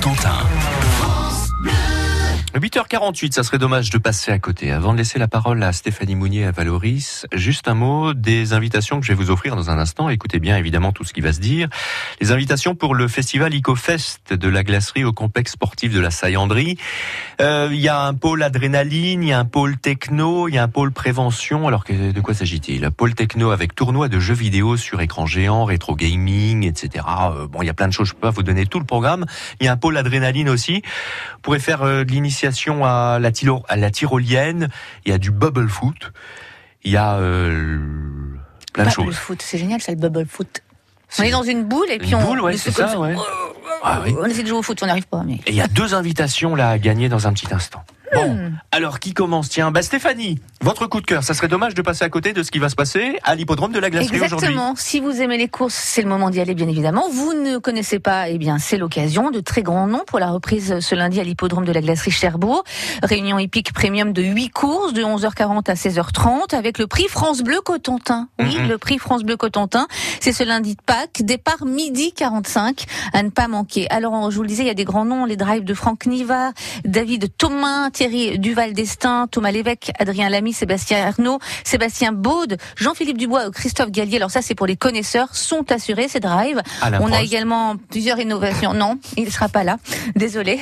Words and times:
Cotentin. 0.00 0.77
8h48, 2.54 3.32
ça 3.32 3.42
serait 3.42 3.58
dommage 3.58 3.90
de 3.90 3.98
passer 3.98 4.32
à 4.32 4.38
côté. 4.38 4.72
Avant 4.72 4.92
de 4.92 4.98
laisser 4.98 5.18
la 5.18 5.28
parole 5.28 5.62
à 5.62 5.72
Stéphanie 5.72 6.14
Mounier 6.14 6.40
et 6.40 6.46
à 6.46 6.50
Valoris, 6.50 7.26
juste 7.32 7.68
un 7.68 7.74
mot 7.74 8.14
des 8.14 8.52
invitations 8.52 9.00
que 9.00 9.06
je 9.06 9.12
vais 9.12 9.16
vous 9.16 9.30
offrir 9.30 9.54
dans 9.54 9.70
un 9.70 9.78
instant. 9.78 10.08
Écoutez 10.08 10.38
bien 10.40 10.56
évidemment 10.56 10.90
tout 10.92 11.04
ce 11.04 11.12
qui 11.12 11.20
va 11.20 11.32
se 11.32 11.40
dire. 11.40 11.68
Les 12.20 12.32
invitations 12.32 12.74
pour 12.74 12.94
le 12.94 13.06
festival 13.06 13.54
EcoFest 13.54 14.32
de 14.32 14.48
la 14.48 14.64
glacerie 14.64 15.04
au 15.04 15.12
complexe 15.12 15.52
sportif 15.52 15.92
de 15.92 16.00
la 16.00 16.10
Saillanderie. 16.10 16.78
Euh, 17.40 17.68
Il 17.70 17.80
y 17.80 17.88
a 17.88 18.00
un 18.00 18.14
pôle 18.14 18.42
adrénaline, 18.42 19.22
il 19.22 19.28
y 19.28 19.32
a 19.32 19.38
un 19.38 19.44
pôle 19.44 19.76
techno, 19.76 20.48
il 20.48 20.54
y 20.54 20.58
a 20.58 20.62
un 20.62 20.68
pôle 20.68 20.90
prévention. 20.90 21.68
Alors 21.68 21.84
de 21.88 22.20
quoi 22.20 22.34
s'agit-il? 22.34 22.90
Pôle 22.90 23.14
techno 23.14 23.50
avec 23.50 23.74
tournoi 23.74 24.08
de 24.08 24.18
jeux 24.18 24.34
vidéo 24.34 24.76
sur 24.76 25.00
écran 25.00 25.26
géant, 25.26 25.64
rétro 25.64 25.94
gaming, 25.94 26.66
etc. 26.66 27.04
Euh, 27.08 27.46
bon, 27.46 27.62
il 27.62 27.66
y 27.66 27.70
a 27.70 27.74
plein 27.74 27.88
de 27.88 27.92
choses, 27.92 28.08
je 28.08 28.14
peux 28.14 28.20
pas 28.20 28.30
vous 28.30 28.42
donner 28.42 28.66
tout 28.66 28.78
le 28.78 28.86
programme. 28.86 29.26
Il 29.60 29.66
y 29.66 29.68
a 29.68 29.72
un 29.72 29.76
pôle 29.76 29.96
adrénaline 29.96 30.48
aussi. 30.48 30.82
Vous 31.34 31.40
pourrez 31.42 31.60
faire 31.60 31.82
euh, 31.82 32.04
de 32.04 32.12
à 32.46 33.18
la, 33.20 33.32
tiro- 33.32 33.64
à 33.68 33.76
la 33.76 33.90
tyrolienne. 33.90 34.68
Il 35.04 35.10
y 35.10 35.14
a 35.14 35.18
du 35.18 35.30
bubble 35.30 35.68
foot. 35.68 36.12
Il 36.84 36.92
y 36.92 36.96
a 36.96 37.14
euh, 37.16 37.78
plein 38.72 38.84
de 38.84 38.88
Bubble 38.90 39.06
choses. 39.06 39.14
foot, 39.16 39.42
c'est 39.42 39.58
génial 39.58 39.80
ça 39.80 39.92
le 39.92 39.98
bubble 39.98 40.26
foot. 40.26 40.62
On 41.10 41.22
C'est- 41.22 41.28
est 41.28 41.30
dans 41.30 41.42
une 41.42 41.64
boule 41.64 41.90
et 41.90 41.98
puis 41.98 42.10
Une 42.10 42.16
on, 42.16 42.22
boule, 42.24 42.40
ouais, 42.42 42.56
c'est 42.56 42.70
ça, 42.70 42.98
ouais. 42.98 43.14
Oh, 43.16 43.22
Ah 43.82 44.00
oui. 44.04 44.14
On 44.20 44.24
essaie 44.26 44.42
de 44.42 44.48
jouer 44.48 44.58
au 44.58 44.62
foot, 44.62 44.78
on 44.82 44.86
n'arrive 44.86 45.06
pas. 45.06 45.22
Mais... 45.24 45.34
Et 45.46 45.50
il 45.50 45.54
y 45.54 45.60
a 45.62 45.66
deux 45.68 45.94
invitations 45.94 46.54
là 46.54 46.70
à 46.70 46.78
gagner 46.78 47.08
dans 47.08 47.26
un 47.26 47.32
petit 47.32 47.52
instant. 47.52 47.82
Bon, 48.14 48.52
alors 48.72 49.00
qui 49.00 49.12
commence? 49.14 49.48
Tiens, 49.48 49.70
bah 49.70 49.82
Stéphanie, 49.82 50.38
votre 50.60 50.86
coup 50.86 51.00
de 51.00 51.06
cœur. 51.06 51.22
Ça 51.22 51.34
serait 51.34 51.48
dommage 51.48 51.74
de 51.74 51.82
passer 51.82 52.04
à 52.04 52.08
côté 52.08 52.32
de 52.32 52.42
ce 52.42 52.50
qui 52.50 52.58
va 52.58 52.68
se 52.68 52.74
passer 52.74 53.18
à 53.24 53.34
l'hippodrome 53.34 53.72
de 53.72 53.78
la 53.78 53.90
glacerie 53.90 54.16
aujourd'hui. 54.16 54.36
Exactement. 54.36 54.74
Si 54.76 55.00
vous 55.00 55.20
aimez 55.20 55.36
les 55.38 55.48
courses, 55.48 55.74
c'est 55.74 56.02
le 56.02 56.08
moment 56.08 56.30
d'y 56.30 56.40
aller, 56.40 56.54
bien 56.54 56.68
évidemment. 56.68 57.04
Vous 57.12 57.34
ne 57.34 57.58
connaissez 57.58 57.98
pas, 57.98 58.28
eh 58.28 58.38
bien, 58.38 58.58
c'est 58.58 58.76
l'occasion. 58.78 59.30
De 59.30 59.40
très 59.40 59.62
grands 59.62 59.86
noms 59.86 60.04
pour 60.06 60.18
la 60.18 60.30
reprise 60.30 60.80
ce 60.80 60.94
lundi 60.94 61.20
à 61.20 61.24
l'hippodrome 61.24 61.64
de 61.64 61.72
la 61.72 61.80
glacerie 61.80 62.10
Cherbourg. 62.10 62.64
Réunion 63.02 63.38
épique 63.38 63.72
premium 63.72 64.12
de 64.12 64.22
8 64.22 64.50
courses 64.50 64.92
de 64.92 65.02
11h40 65.02 65.70
à 65.70 65.74
16h30 65.74 66.54
avec 66.54 66.78
le 66.78 66.86
prix 66.86 67.08
France 67.08 67.42
Bleu 67.42 67.60
Cotentin. 67.60 68.28
Oui, 68.38 68.56
Mhm. 68.58 68.68
le 68.68 68.78
prix 68.78 68.98
France 68.98 69.22
Bleu 69.22 69.36
Cotentin. 69.36 69.86
C'est 70.20 70.32
ce 70.32 70.44
lundi 70.44 70.74
de 70.76 70.82
Pâques. 70.82 71.20
Départ 71.22 71.64
midi 71.66 72.12
45 72.12 72.84
à 73.12 73.22
ne 73.22 73.30
pas 73.30 73.48
manquer. 73.48 73.86
Alors, 73.90 74.30
je 74.30 74.36
vous 74.36 74.42
le 74.42 74.48
disais, 74.48 74.62
il 74.62 74.68
y 74.68 74.70
a 74.70 74.74
des 74.74 74.84
grands 74.84 75.04
noms. 75.04 75.24
Les 75.24 75.36
drives 75.36 75.64
de 75.64 75.74
Franck 75.74 76.06
Niva, 76.06 76.52
David 76.84 77.36
Thomas, 77.36 77.90
Thierry 77.98 78.38
Duval 78.38 78.74
d'Estaing, 78.74 79.26
Thomas 79.26 79.50
Lévesque, 79.50 79.90
Adrien 79.98 80.28
Lamy, 80.28 80.52
Sébastien 80.52 81.04
Arnaud, 81.04 81.40
Sébastien 81.64 82.12
Baude, 82.12 82.56
Jean-Philippe 82.76 83.18
Dubois, 83.18 83.50
Christophe 83.50 83.90
Gallier. 83.90 84.18
Alors 84.18 84.30
ça, 84.30 84.40
c'est 84.40 84.54
pour 84.54 84.68
les 84.68 84.76
connaisseurs, 84.76 85.34
sont 85.34 85.72
assurés 85.72 86.06
ces 86.06 86.20
drives. 86.20 86.62
Alain 86.80 87.00
On 87.02 87.10
a 87.10 87.20
également 87.22 87.74
plusieurs 87.90 88.20
innovations. 88.20 88.72
Non, 88.72 89.00
il 89.16 89.24
ne 89.24 89.30
sera 89.30 89.48
pas 89.48 89.64
là. 89.64 89.78
Désolé. 90.14 90.60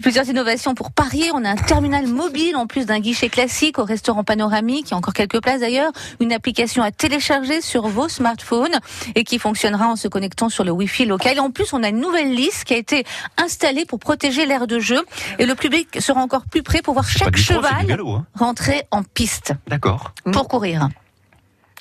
Plusieurs 0.00 0.26
innovations 0.30 0.74
pour 0.74 0.90
parier. 0.90 1.30
On 1.34 1.44
a 1.44 1.50
un 1.50 1.56
terminal 1.56 2.06
mobile 2.06 2.56
en 2.56 2.66
plus 2.66 2.86
d'un 2.86 3.00
guichet 3.00 3.28
classique 3.28 3.78
au 3.78 3.84
restaurant 3.84 4.24
panoramique. 4.24 4.86
Il 4.88 4.92
y 4.92 4.94
a 4.94 4.96
encore 4.96 5.12
quelques 5.12 5.42
places 5.42 5.60
d'ailleurs. 5.60 5.92
Une 6.20 6.32
application 6.32 6.82
à 6.82 6.90
télécharger 6.90 7.60
sur 7.60 7.86
vos 7.88 8.08
smartphones 8.08 8.78
et 9.14 9.24
qui 9.24 9.38
fonctionnera 9.38 9.88
en 9.88 9.96
se 9.96 10.08
connectant 10.08 10.48
sur 10.48 10.64
le 10.64 10.70
Wi-Fi 10.70 11.04
local. 11.04 11.36
Et 11.36 11.40
en 11.40 11.50
plus, 11.50 11.74
on 11.74 11.82
a 11.82 11.90
une 11.90 12.00
nouvelle 12.00 12.32
liste 12.34 12.64
qui 12.64 12.72
a 12.72 12.78
été 12.78 13.04
installée 13.36 13.84
pour 13.84 13.98
protéger 13.98 14.46
l'aire 14.46 14.66
de 14.66 14.78
jeu. 14.78 15.04
Et 15.38 15.44
le 15.44 15.54
public 15.54 16.00
sera 16.00 16.22
encore 16.22 16.46
plus 16.50 16.62
pour 16.82 16.94
voir 16.94 17.08
chaque 17.08 17.36
cheval 17.36 17.86
galop, 17.86 18.10
hein. 18.12 18.26
rentrer 18.34 18.82
en 18.90 19.02
piste 19.02 19.52
D'accord. 19.66 20.12
pour 20.32 20.48
courir. 20.48 20.88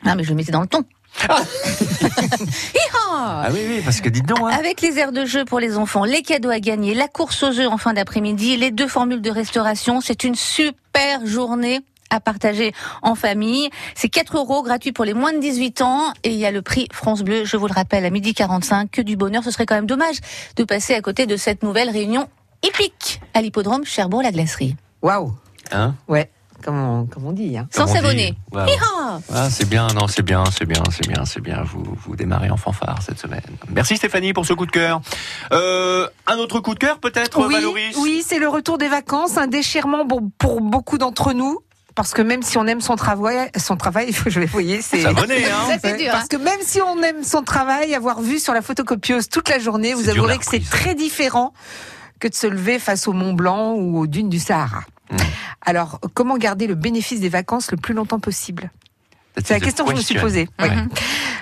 Ah, 0.06 0.16
mais 0.16 0.24
je 0.24 0.30
le 0.30 0.36
mettais 0.36 0.52
dans 0.52 0.62
le 0.62 0.68
ton. 0.68 0.84
Hi-ha 1.24 1.34
Ah 3.10 3.48
oui, 3.52 3.62
oui, 3.68 3.82
parce 3.84 4.02
que 4.02 4.10
dites 4.10 4.26
donc. 4.28 4.40
Hein. 4.42 4.50
Avec 4.58 4.82
les 4.82 5.00
aires 5.00 5.12
de 5.12 5.26
jeu 5.26 5.46
pour 5.46 5.60
les 5.60 5.78
enfants, 5.78 6.04
les 6.04 6.22
cadeaux 6.22 6.50
à 6.50 6.60
gagner, 6.60 6.94
la 6.94 7.08
course 7.08 7.42
aux 7.44 7.60
œufs 7.60 7.68
en 7.68 7.78
fin 7.78 7.94
d'après-midi, 7.94 8.58
les 8.58 8.72
deux 8.72 8.88
formules 8.88 9.22
de 9.22 9.32
restauration, 9.32 10.02
c'est 10.02 10.24
une 10.24 10.36
super 10.36 11.26
journée 11.26 11.82
à 12.10 12.20
partager 12.20 12.74
en 13.02 13.16
famille. 13.16 13.70
C'est 13.96 14.10
4 14.10 14.38
euros 14.38 14.64
gratuit 14.64 14.92
pour 14.92 15.06
les 15.06 15.14
moins 15.14 15.34
de 15.34 15.40
18 15.40 15.82
ans 15.82 16.14
et 16.24 16.30
il 16.30 16.38
y 16.38 16.46
a 16.46 16.52
le 16.52 16.62
prix 16.62 16.88
France 16.94 17.24
Bleu, 17.24 17.46
je 17.46 17.58
vous 17.58 17.68
le 17.68 17.74
rappelle, 17.74 18.06
à 18.06 18.10
midi 18.10 18.34
45. 18.34 18.92
Que 18.92 19.02
du 19.02 19.16
bonheur, 19.18 19.44
ce 19.44 19.52
serait 19.52 19.66
quand 19.66 19.76
même 19.76 19.88
dommage 19.88 20.18
de 20.56 20.64
passer 20.64 20.94
à 20.94 21.02
côté 21.02 21.26
de 21.26 21.36
cette 21.36 21.64
nouvelle 21.64 21.90
réunion 21.90 22.30
épique 22.64 23.22
à 23.34 23.42
l'hippodrome 23.42 23.86
Cherbourg-la-Glacerie. 23.86 24.76
Waouh 25.02 25.34
Hein 25.72 25.96
Ouais, 26.08 26.32
comme 26.64 26.80
on, 26.80 27.06
comme 27.06 27.26
on 27.26 27.32
dit. 27.34 27.58
Hein. 27.58 27.68
Sans 27.72 27.88
s'abonner. 27.88 28.36
Hi-ha 28.54 29.20
Ah, 29.34 29.50
c'est 29.50 29.68
bien, 29.68 29.88
non, 29.88 30.08
c'est 30.08 30.22
bien, 30.22 30.44
c'est 30.52 30.66
bien, 30.66 30.82
c'est 30.92 31.08
bien, 31.08 31.26
c'est 31.26 31.42
bien. 31.42 31.64
Vous, 31.64 31.84
vous 32.06 32.16
démarrez 32.16 32.50
en 32.50 32.58
fanfare 32.58 33.02
cette 33.02 33.20
semaine. 33.20 33.42
Merci 33.70 33.98
Stéphanie 33.98 34.34
pour 34.34 34.46
ce 34.46 34.54
coup 34.54 34.66
de 34.66 34.72
cœur. 34.72 35.02
Euh, 35.52 36.08
un 36.26 36.38
autre 36.38 36.60
coup 36.60 36.74
de 36.74 36.80
cœur 36.80 37.00
peut-être, 37.00 37.46
Oui, 37.46 37.54
Valoris 37.54 37.96
oui 37.98 38.24
c'est 38.26 38.40
le 38.40 38.48
retour 38.48 38.78
des 38.78 38.88
vacances, 38.88 39.38
un 39.38 39.48
déchirement 39.48 40.06
pour 40.38 40.62
beaucoup 40.62 40.98
d'entre 40.98 41.34
nous. 41.34 41.60
Parce 41.96 42.14
que 42.14 42.22
même 42.22 42.44
si 42.44 42.60
on 42.60 42.68
aime 42.68 42.80
son 42.80 42.96
travail, 42.96 43.50
son 43.58 43.76
travail, 43.76 44.12
je 44.28 44.40
vais 44.40 44.46
voyez, 44.46 44.82
c'est. 44.84 45.02
Ça 45.02 45.14
venait, 45.14 45.46
hein 45.46 45.80
Ça, 45.82 45.92
dur, 45.98 46.12
Parce 46.12 46.26
hein. 46.26 46.28
que 46.30 46.38
même 46.38 46.60
si 46.62 46.80
on 46.80 47.02
aime 47.02 47.24
son 47.24 47.42
travail, 47.42 47.96
avoir 47.96 48.22
vu 48.22 48.38
sur 48.38 48.54
la 48.54 48.62
photocopieuse 48.62 49.30
toute 49.30 49.50
la 49.50 49.58
journée, 49.58 49.96
vous 49.96 50.08
avouerez 50.08 50.38
que 50.38 50.46
c'est 50.46 50.64
très 50.64 50.94
différent 50.94 51.54
que 52.20 52.28
de 52.28 52.36
se 52.36 52.48
lever 52.48 52.80
face 52.80 53.08
au 53.08 53.14
Mont 53.14 53.34
Blanc 53.34 53.74
ou 53.74 54.00
aux 54.00 54.08
dunes 54.08 54.30
du 54.30 54.40
Sahara. 54.40 54.84
Mm. 55.12 55.18
Alors, 55.62 56.00
comment 56.14 56.38
garder 56.38 56.68
le 56.68 56.76
bénéfice 56.76 57.20
des 57.20 57.30
vacances 57.30 57.72
le 57.72 57.78
plus 57.78 57.94
longtemps 57.94 58.20
possible? 58.20 58.72
C'est 59.44 59.54
la 59.54 59.60
question 59.60 59.86
que 59.86 59.92
je 59.92 59.98
me 59.98 60.02
suis 60.02 60.20
posée. 60.20 60.50
Ouais. 60.60 60.72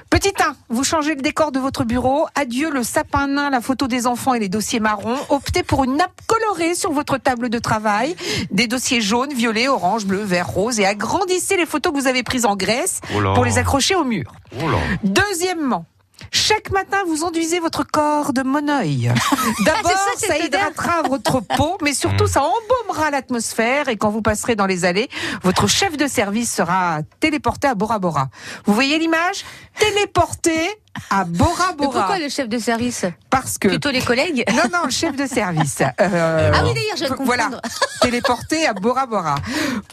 Petit 0.10 0.34
1, 0.40 0.56
vous 0.70 0.84
changez 0.84 1.16
le 1.16 1.22
décor 1.22 1.52
de 1.52 1.60
votre 1.60 1.84
bureau. 1.84 2.26
Adieu 2.36 2.70
le 2.70 2.84
sapin 2.84 3.28
nain, 3.28 3.50
la 3.50 3.62
photo 3.62 3.88
des 3.88 4.06
enfants 4.06 4.34
et 4.34 4.40
les 4.40 4.50
dossiers 4.50 4.80
marrons. 4.80 5.18
Optez 5.30 5.64
pour 5.64 5.84
une 5.84 5.98
nappe 5.98 6.22
colorée 6.28 6.76
sur 6.76 6.92
votre 6.92 7.18
table 7.18 7.50
de 7.50 7.60
travail. 7.60 8.16
Des 8.52 8.68
dossiers 8.68 9.02
jaunes, 9.02 9.34
violets, 9.34 9.68
orange, 9.68 10.06
bleu, 10.06 10.24
vert, 10.24 10.48
rose. 10.48 10.80
Et 10.80 10.86
agrandissez 10.86 11.58
les 11.58 11.66
photos 11.66 11.94
que 11.94 12.00
vous 12.00 12.08
avez 12.08 12.24
prises 12.24 12.46
en 12.46 12.56
Grèce 12.56 13.02
Oh 13.16 13.34
pour 13.34 13.46
les 13.46 13.58
accrocher 13.58 13.96
au 13.96 14.04
mur. 14.04 14.34
Oh. 14.62 14.66
Deuxièmement, 15.04 15.86
chaque 16.32 16.72
matin, 16.72 16.98
vous 17.08 17.24
enduisez 17.24 17.60
votre 17.60 17.84
corps 17.84 18.34
de 18.34 18.42
moneuil. 18.44 19.12
D'abord, 19.66 19.92
Ah, 19.94 20.18
ça, 20.18 20.28
ça 20.28 20.38
hydratera 20.38 21.04
votre 21.04 21.40
peau, 21.42 21.78
mais 21.82 21.94
surtout, 21.94 22.28
ça 22.28 22.42
embaumera 22.44 23.12
l'atmosphère. 23.12 23.88
Et 23.90 23.98
quand 23.98 24.10
vous 24.10 24.22
passerez 24.22 24.56
dans 24.56 24.66
les 24.66 24.86
allées, 24.86 25.10
votre 25.44 25.68
chef 25.68 25.98
de 25.98 26.08
service 26.08 26.52
sera 26.54 27.00
téléporté 27.20 27.68
à 27.68 27.76
Bora 27.76 28.00
Bora. 28.00 28.28
Vous 28.66 28.74
voyez 28.74 28.98
l'image? 29.00 29.46
Téléporté 29.80 30.54
à 31.10 31.24
Bora 31.26 31.68
Mais 31.72 31.76
Bora. 31.86 31.92
pourquoi 32.00 32.20
le 32.20 32.30
chef 32.30 32.48
de 32.50 32.58
service? 32.58 33.06
Parce 33.30 33.58
que... 33.58 33.68
Plutôt 33.68 33.92
les 33.92 34.02
collègues? 34.02 34.44
Non, 34.56 34.64
non, 34.72 34.86
le 34.86 34.92
chef 34.92 35.16
de 35.16 35.26
service. 35.28 35.82
Euh, 35.82 36.52
Ah 36.54 36.62
oui, 36.64 36.74
d'ailleurs, 36.74 36.98
je 37.18 37.24
Voilà, 37.24 37.50
téléporté 38.02 38.66
à 38.66 38.74
Bora 38.74 39.06
Bora. 39.06 39.36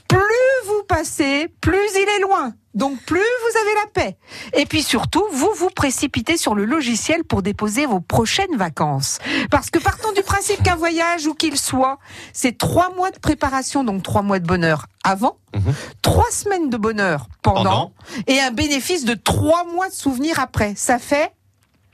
Plus 0.09 0.19
vous 0.67 0.83
passez, 0.89 1.49
plus 1.61 1.89
il 1.97 2.09
est 2.17 2.21
loin. 2.21 2.53
Donc 2.75 2.99
plus 3.05 3.19
vous 3.19 3.59
avez 3.61 3.75
la 3.75 3.87
paix. 3.93 4.17
Et 4.55 4.65
puis 4.65 4.83
surtout, 4.83 5.25
vous 5.33 5.52
vous 5.63 5.71
précipitez 5.71 6.37
sur 6.37 6.57
le 6.57 6.65
logiciel 6.65 7.23
pour 7.23 7.41
déposer 7.41 7.87
vos 7.87 8.01
prochaines 8.01 8.57
vacances. 8.57 9.19
Parce 9.49 9.71
que 9.71 9.79
partons 9.79 10.11
du 10.13 10.23
principe 10.23 10.61
qu'un 10.65 10.75
voyage, 10.75 11.27
où 11.29 11.35
qu'il 11.35 11.57
soit, 11.57 11.99
c'est 12.33 12.59
trois 12.59 12.93
mois 12.97 13.13
de 13.13 13.19
préparation, 13.21 13.85
donc 13.85 14.03
trois 14.03 14.23
mois 14.23 14.41
de 14.41 14.47
bonheur 14.47 14.87
avant, 15.05 15.37
Mhm. 15.55 15.73
trois 16.03 16.31
semaines 16.33 16.69
de 16.69 16.77
bonheur 16.77 17.29
pendant, 17.43 17.63
Pendant. 17.63 17.93
et 18.27 18.41
un 18.41 18.51
bénéfice 18.51 19.05
de 19.05 19.15
trois 19.15 19.65
mois 19.65 19.89
de 19.89 19.95
souvenirs 19.95 20.41
après. 20.41 20.73
Ça 20.77 20.99
fait 20.99 21.31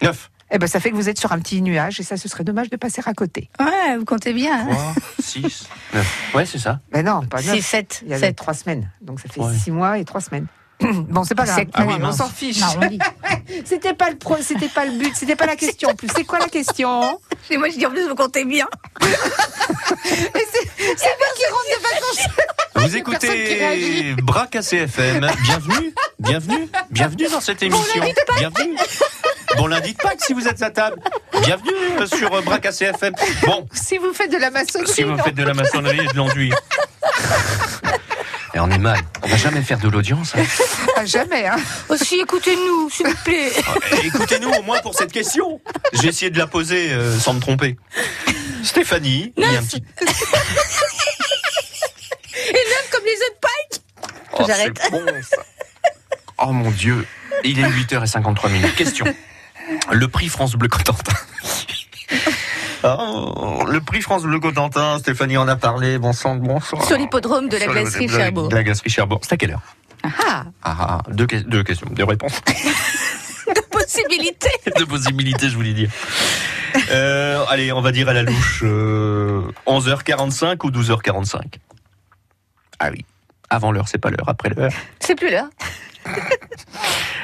Neuf. 0.01 0.31
eh 0.51 0.57
ben, 0.59 0.67
ça 0.67 0.81
fait 0.81 0.91
que 0.91 0.97
vous 0.97 1.11
êtes 1.11 1.19
sur 1.19 1.33
un 1.33 1.39
petit 1.39 1.61
nuage 1.61 2.01
et 2.01 2.03
ça, 2.05 2.17
ce 2.17 2.27
serait 2.27 2.45
dommage 2.45 2.71
de 2.71 2.77
passer 2.77 3.03
à 3.05 3.13
côté. 3.13 3.51
Ouais, 3.61 3.99
vous 3.99 4.05
comptez 4.07 4.33
bien. 4.33 4.61
hein. 4.71 4.95
3, 4.95 4.95
6, 5.19 5.69
9. 5.93 6.35
Ouais, 6.35 6.47
c'est 6.47 6.59
ça. 6.59 6.81
Ben 6.91 7.05
non, 7.05 7.21
pas 7.27 7.43
neuf. 7.43 7.55
6, 7.57 7.63
7, 7.63 8.01
Il 8.05 8.09
y 8.09 8.15
a 8.15 8.19
7. 8.19 8.35
trois 8.37 8.55
semaines. 8.55 8.91
Donc 9.03 9.21
ça 9.21 9.29
fait 9.29 9.41
Ouais. 9.43 9.55
six 9.55 9.71
mois 9.71 9.99
et 9.99 10.05
trois 10.07 10.23
semaines. 10.23 10.47
bon, 11.09 11.25
c'est 11.25 11.35
pas 11.35 11.45
grave. 11.45 11.59
Sept 11.59 11.69
Ah 11.75 11.85
oui, 11.87 11.95
on 12.03 12.13
s'en 12.13 12.29
fiche. 12.29 12.61
C'était 13.65 13.95
pas 13.95 14.11
le 14.11 14.17
pro, 14.17 14.37
c'était 14.41 14.69
pas 14.69 14.85
le 14.85 14.93
but, 14.93 15.13
c'était 15.17 15.35
pas 15.35 15.47
la 15.47 15.57
question. 15.57 15.89
En 15.89 15.95
plus, 15.95 16.09
c'est 16.15 16.25
quoi 16.25 16.39
la 16.39 16.49
question? 16.49 17.19
Et 17.51 17.57
moi, 17.57 17.69
je 17.71 17.79
dis 17.79 17.87
en 17.87 17.91
plus, 17.91 18.07
vous 18.07 18.15
comptez 18.15 18.45
bien. 18.45 18.67
C'est 19.01 19.09
moi 19.11 19.17
qui 21.35 21.45
rentre 21.47 21.69
de 21.75 21.83
vacances. 21.83 22.29
Vous 22.77 22.97
écoutez. 22.97 24.15
Brac 24.23 24.55
ACFM. 24.57 25.31
Bienvenue, 25.45 25.95
bienvenue, 26.19 26.69
bienvenue 26.91 27.29
dans 27.29 27.41
cette 27.41 27.63
émission. 27.63 28.05
bienvenue. 28.37 28.77
Bon 29.57 29.67
lundi 29.67 29.95
de 29.95 29.99
Pâques 29.99 30.21
si 30.25 30.35
vous 30.35 30.47
êtes 30.47 30.63
à 30.63 30.71
table. 30.71 31.01
Bienvenue 31.43 32.07
sur 32.07 32.31
Brac 32.43 32.67
ACFM. 32.67 33.15
Bon, 33.47 33.67
Si 33.73 33.97
vous 33.99 34.13
faites 34.13 34.31
de 34.31 34.37
la 34.37 34.51
maçonnerie, 34.51 34.93
si 34.93 35.03
vous 35.05 35.13
non. 35.17 35.23
faites 35.25 35.35
de 35.35 35.43
la 35.43 35.55
maçonnerie 35.55 36.01
et 36.01 36.07
de 36.13 36.17
l'enduit. 36.17 36.53
Et 38.55 38.61
on 38.61 38.71
est 38.71 38.79
mal. 38.79 38.99
On 39.23 39.29
va 39.29 39.37
jamais 39.37 39.63
faire 39.63 39.79
de 39.79 39.89
l'audience. 39.89 40.35
hein. 40.37 40.43
Ah, 40.97 41.05
jamais. 41.05 41.47
Hein. 41.47 41.57
Aussi, 41.89 42.19
écoutez-nous, 42.21 42.89
s'il 42.91 43.07
vous 43.07 43.15
plaît. 43.25 43.53
Euh, 43.93 43.97
Écoutez-nous 44.05 44.51
au 44.51 44.63
moins 44.63 44.81
pour 44.81 44.95
cette 44.95 45.13
question. 45.13 45.61
J'ai 45.93 46.09
essayé 46.09 46.31
de 46.31 46.39
la 46.39 46.47
poser 46.47 46.93
euh, 46.93 47.19
sans 47.19 47.35
me 47.35 47.41
tromper. 47.41 47.77
Stéphanie, 48.65 49.33
il 49.37 49.43
y 49.53 49.57
a 49.57 49.61
un 49.61 49.63
petit. 49.63 49.83
Et 52.49 52.53
neuf 52.53 52.89
comme 52.91 53.05
les 53.05 53.15
de 53.15 53.35
Pâques. 53.41 53.83
Oh, 54.33 54.45
J'arrête. 54.47 54.79
c'est 54.83 54.91
bon, 54.91 55.05
ça. 55.23 55.37
Oh 56.39 56.53
mon 56.53 56.71
Dieu, 56.71 57.07
il 57.45 57.59
est 57.59 57.69
8h53 57.69 58.51
minutes. 58.51 58.75
Question. 58.77 59.05
Le 59.91 60.09
prix 60.09 60.29
France 60.29 60.53
Bleu 60.55 60.69
Cotentin. 60.69 61.13
Oh, 62.85 63.65
le 63.69 63.81
prix 63.81 64.01
France 64.03 64.23
Bleu 64.23 64.39
Cotentin, 64.41 64.99
Stéphanie 64.99 65.37
en 65.37 65.49
a 65.49 65.57
parlé, 65.57 65.99
bon 65.99 66.13
sang, 66.13 66.37
bon 66.37 66.61
sang. 66.61 66.81
Sur 66.83 66.97
l'hippodrome 66.97 67.49
de 67.49 67.57
la 67.57 67.67
glacerie 67.67 68.07
de 68.07 68.13
la- 68.13 68.19
Cherbourg. 68.19 68.49
de 68.49 68.55
La 68.55 68.63
glacerie 68.63 68.91
Cherbourg. 68.91 69.21
C'est 69.23 69.33
à 69.35 69.37
quelle 69.37 69.51
heure 69.53 69.63
Ah, 70.05 70.45
Ah, 70.63 70.77
ah, 70.81 71.03
deux, 71.11 71.27
que- 71.27 71.37
deux 71.37 71.63
questions, 71.65 71.89
deux 71.91 72.05
réponses. 72.05 72.41
de 73.49 73.61
possibilités. 73.71 74.51
de 74.79 74.85
possibilités, 74.85 75.49
je 75.49 75.55
voulais 75.57 75.73
dire. 75.75 75.91
Euh, 76.91 77.45
allez, 77.49 77.73
on 77.73 77.81
va 77.81 77.91
dire 77.93 78.09
à 78.09 78.13
la 78.13 78.23
louche 78.23 78.61
euh, 78.63 79.43
11h45 79.67 80.65
ou 80.67 80.71
12h45 80.71 81.41
Ah 82.79 82.91
oui, 82.93 83.05
avant 83.51 83.73
l'heure, 83.73 83.89
c'est 83.89 83.99
pas 83.99 84.11
l'heure, 84.11 84.29
après 84.29 84.51
l'heure. 84.51 84.73
C'est 85.01 85.15
plus 85.17 85.31
l'heure. 85.31 85.49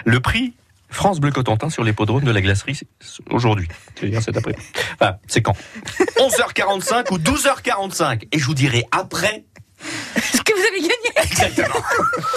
Le 0.04 0.18
prix 0.20 0.54
France 0.94 1.20
Bleu 1.20 1.30
Cotentin 1.32 1.68
sur 1.70 1.84
l'hippodrome 1.84 2.24
de 2.24 2.30
la 2.30 2.40
glacerie 2.40 2.74
c'est 2.74 2.86
aujourd'hui. 3.30 3.68
C'est-à-dire 3.98 4.22
cet 4.22 4.36
après. 4.36 4.54
Enfin, 5.00 5.16
c'est 5.26 5.42
quand? 5.42 5.56
11h45 6.18 7.12
ou 7.12 7.18
12h45 7.18 8.28
Et 8.32 8.38
je 8.38 8.44
vous 8.46 8.54
dirai 8.54 8.84
après 8.90 9.44
Ce 9.80 10.40
que 10.42 10.52
vous 10.54 10.60
avez 10.66 10.80
gagné. 10.80 11.30
exactement. 11.30 11.80